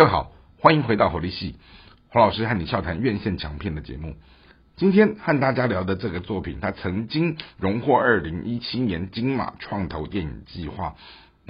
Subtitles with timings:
[0.00, 1.56] 各位好，欢迎回到火力系，
[2.08, 4.16] 黄老师和你笑谈院线强片的节目。
[4.74, 10.94] 今天和大家聊的这个作品，它曾经荣获二零一七年金马创投电影计划。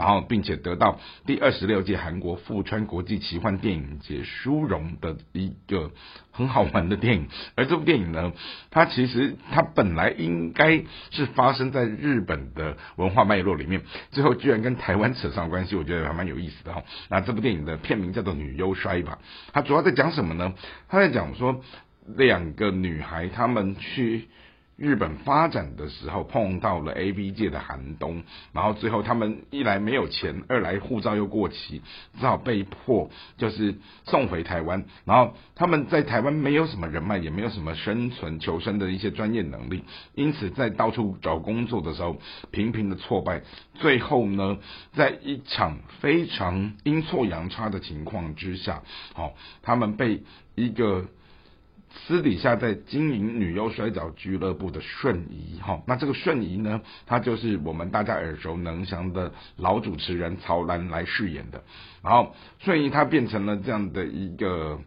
[0.00, 5.90] 然后，并且得到第二十六届韩国富川国际奇幻电影节殊荣的一个
[6.32, 7.29] 很好玩的电影。
[7.54, 8.32] 而这部电影呢，
[8.71, 16.82] 它其实它本来应该是发生在日本的文化脉络里面，最后居然跟台湾扯上关系，我觉得还蛮有意思的哈。
[17.11, 19.18] 那这部电影的片名叫做《女优衰》吧，
[19.53, 20.54] 它主要在讲什么呢？
[20.89, 21.61] 它在讲说
[22.07, 24.30] 两个女孩她们去。
[24.80, 28.22] 日本发展的时候碰到了 A B 界的寒冬，
[28.54, 31.82] 然后最后他们一来没有钱，二来护照又过期，
[32.19, 33.74] 只好被迫就是
[34.06, 34.86] 送回台湾。
[35.05, 42.16] 然后他们在台湾没有什么人脉，也没有什么生存求生的一些专业能力，因此在到处找工作的时候
[42.50, 43.42] 频频的挫败。
[43.74, 44.56] 最后呢，
[44.94, 50.22] 在一场非常阴错阳差的情况之下，好，他们被
[50.55, 51.05] 一个。
[52.06, 61.62] 私底下在经营女优摔跤俱乐部的瞬移，哈，那这个瞬移呢，他就是我们大家耳熟能详的老主持人曹兰来饰演的。
[62.02, 64.78] 然后瞬移他变成了这样的一个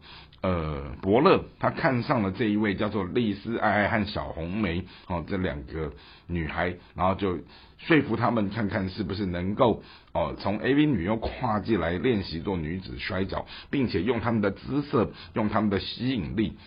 [0.42, 5.92] 呃伯乐，他看上了这一位叫做丽丝爱爱和小红梅哦这两个
[6.28, 7.38] 女孩，然后就
[7.78, 16.58] 说服他们看看是不是能够哦从 AV 女优跨界来练习做女子摔跤，并且用他们的姿色，用他们的吸引力。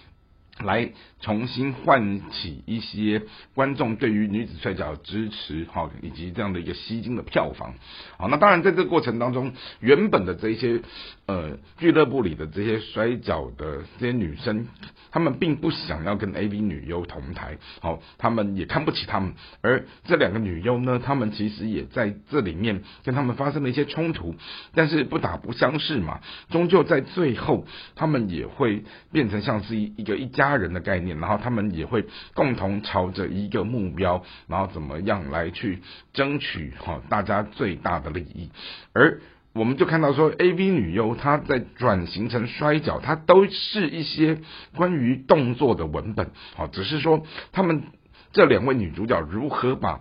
[0.59, 0.91] 来
[1.21, 3.23] 重新唤起一些
[3.55, 7.75] 观众对于女子摔跤支持，哈，以及这样的一个吸金的票房，
[8.17, 10.81] 好，那当然在这个过程当中，原本的这些
[11.27, 14.67] 呃俱乐部里的这些摔跤的这些女生，
[15.11, 24.35] 她们并不想要跟 A B 女优同台，好，她们也看不起她们，而这两个女优呢，她们其实也在这里面跟她们发生了一些冲突，
[24.75, 30.46] 但是不打不相识嘛，终究在最后，她们也会变成像是一一个一家。
[30.49, 35.81] 他人的概念，然后他们也会共同朝着一个目标，然后怎么样来去
[36.13, 38.51] 争取哈大家最大的利益。
[38.93, 39.21] 而
[39.53, 44.39] 我们就看到说，A V 女优她在转型成摔角，它都是一些
[44.75, 47.85] 关于动作的文本，好，只是说他们
[48.33, 50.01] 这两位女主角如何把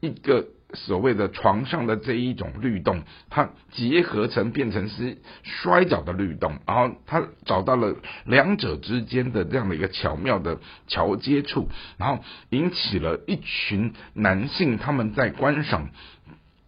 [0.00, 0.46] 一个。
[0.74, 15.90] 所谓的床上的这一种律动，它结合成变成是摔跤的律动，然后他找到了两者之间的这样的一个巧妙的桥接处，然后引起了一群男性他们在观赏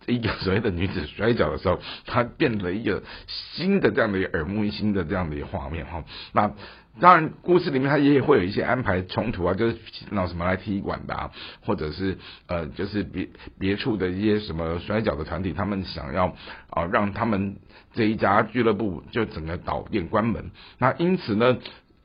[0.07, 6.53] 一个所谓的女子摔跤的时候，它变了一个新的这样的一个耳目一新的这样的一个画面哈，那。
[6.99, 9.77] 当然，故事里面它也会有一些安排冲突啊，就是
[10.09, 11.31] 那什么来踢馆的，啊，
[11.61, 12.17] 或者是
[12.47, 13.29] 呃，就是别
[13.59, 16.35] 别处的一些什么摔跤的团体，他们想要
[16.71, 17.57] 啊让他们
[17.93, 20.51] 这一家俱乐部就整个倒店关门。
[20.79, 21.59] 那因此呢。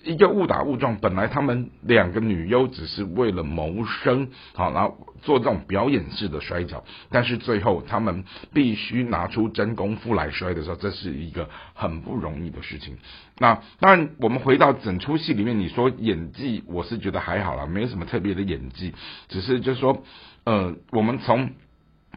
[0.04, 8.24] 一个误打误撞，本来他们两个女优只是为了谋生，好，然后做这种表演式的摔跤，但是最后他们
[8.54, 12.98] 必须拿出真功夫来摔的时候，这是一个很不容易的事情。
[13.38, 18.94] 那当然，我们回到整出戏里面，你说演技，我是觉得还好啦，没有什么特别的演技，
[19.30, 20.04] 只是就是说，
[20.46, 21.52] 呃，我们从。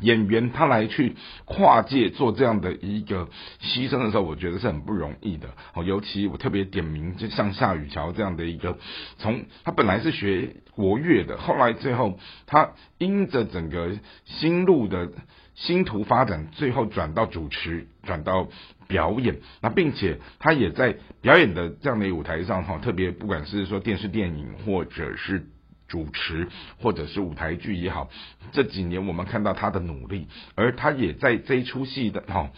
[0.00, 3.28] 演员他来去跨界做这样的一个
[3.60, 5.48] 牺牲的时候，我觉得是很不容易的。
[5.72, 8.76] 哦，尤其我特别点名，就像夏雨乔这样的一个，
[9.18, 15.10] 从他本来是学国乐的，后来最后他因着整个心路的
[15.54, 18.48] 星途发展，最后转到主持，转到
[18.88, 19.38] 表演。
[19.62, 25.46] 那并且他也在表演的这样的舞台上，哈，特别不管是说电视、电影或者是。
[25.94, 26.48] 主持
[26.82, 28.10] 或者是舞台剧也好，
[28.50, 32.50] 这几年我们看到他的努力，而他也在这一出戏的哈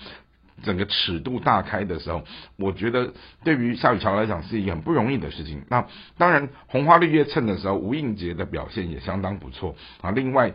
[0.62, 2.24] 整个尺度大开的时候，
[2.56, 3.12] 我觉得
[3.44, 5.62] 对于夏雨乔来讲是一个很不容易的事情。
[5.69, 5.86] 那
[6.16, 10.10] 当然红花绿叶衬的时候，吴映洁的表现也相当不错啊。
[10.12, 10.54] 另外。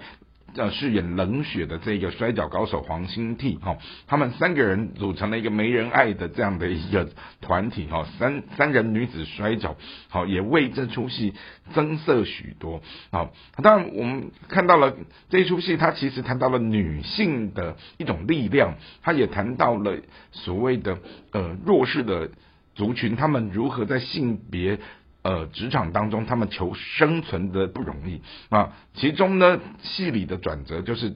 [0.55, 7.09] 呃，饰演冷血的这个摔跤高手黄兴替哈，他们三个人组成了一个没人爱的这样的一个
[7.39, 9.77] 团体哈，三三人女子摔跤，
[10.09, 11.33] 好也为这出戏
[11.73, 12.81] 增色许多
[13.11, 13.31] 好。
[13.63, 14.93] 当然，我们看到了
[15.29, 19.97] 这出戏，它其实谈到了女性的一种力量，它也谈到了
[20.33, 20.97] 所谓的
[21.31, 22.29] 呃弱势的
[22.75, 24.79] 族群，他们如何在性别。
[25.23, 28.73] 呃，职场当中，他们求生存的不容易啊。
[28.95, 31.15] 其中呢，戏里的转折就是，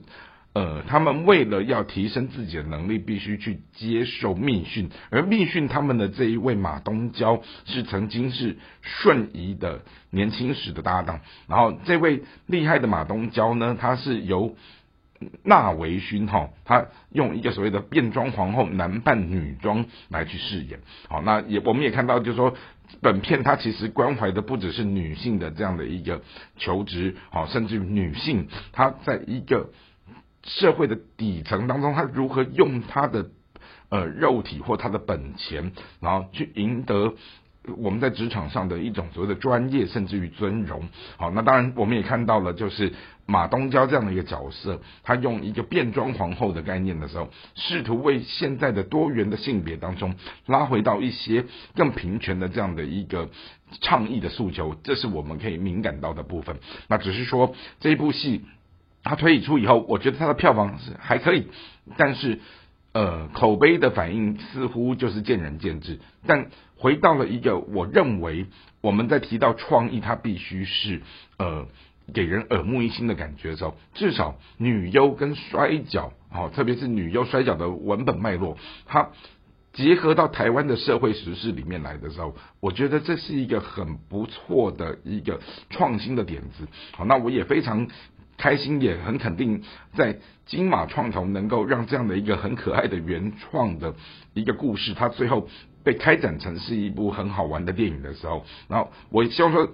[0.52, 4.90] 呃，他们为了要提升自己的能力，必须去接受密训。
[5.10, 11.20] 而密训他们的这一位马东娇，是曾经是瞬移的年轻时的搭档。
[11.48, 14.56] 然后，这位厉害的马东娇呢，他是由
[15.44, 20.80] 纳维勋哈，他用一个所谓的变装皇后男扮女装来去饰演。
[21.08, 22.54] 好，那也我们也看到，就是说
[23.00, 26.22] 本片它其实关怀的不只是女性的这样的一个
[26.56, 29.70] 求职，好，甚至女性她在一个
[30.42, 33.30] 社会的底层当中，她如何用她的
[33.88, 37.14] 呃肉体或她的本钱，然后去赢得。
[37.78, 40.88] 我们在职场上的一种所谓的专业，甚至于尊荣。
[41.16, 42.92] 好，那当然我们也看到了，就是
[43.26, 50.14] 马东娇这样的一个角色，他用一个变装皇后的概念的时候，试图为现在的多元的性别当中
[50.46, 53.28] 拉回到一些更平权的这样的一个
[53.80, 56.56] 倡议的诉求，这是我们可以敏感到的部分。
[56.88, 58.44] 那只是说这一部戏
[59.02, 61.48] 它推出以后，我觉得它的票房是还可以，
[61.96, 62.40] 但是。
[62.96, 66.00] 呃，口碑的反应似乎就是见仁见智。
[66.26, 66.46] 但
[66.78, 68.46] 回到了一个，我认为
[68.80, 71.02] 我们在提到创意，它必须是
[71.36, 71.66] 呃
[72.14, 78.56] 给人耳目一新的感觉的时候，至少女优跟摔跤，哦，特别是女优摔跤的文本脉络，
[78.86, 79.10] 它
[79.74, 85.38] 结合到台湾的社会时事里面来的时候，我觉得这是一个很不错的一个
[85.68, 86.66] 创新的点子。
[86.92, 87.88] 好，那我也非常。
[88.38, 89.62] 开心也很肯定，
[89.94, 93.94] 在金马创投能够让这样的一个很可爱的原创的
[94.32, 95.48] 一个故事，它最后
[95.84, 99.68] 被开展成是一部很好玩的电影的时候，然后我希望说，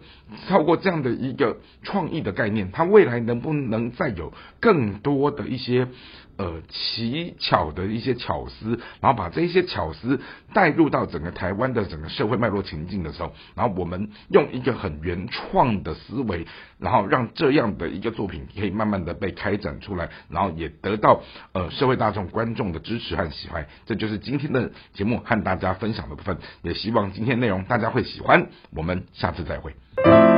[0.49, 5.89] 透过这样的一个创意的概念，它未来能不能再有更多的一些。
[6.39, 10.19] 呃，奇巧的一些巧思，然后把这些巧思
[10.55, 16.47] 带入到整个台湾的整个社会脉络情境的时候，然后我们用一个很原创的思维，
[16.79, 21.23] 然后让这样的一个作品可以慢慢的被开展出来，然后也得到
[21.53, 23.67] 呃社会大众观众的支持和喜欢。
[23.85, 28.47] 这就是今天的节目和大家分享的部分，也希望今天内容大家会喜欢。
[28.75, 30.32] 我们下次再会。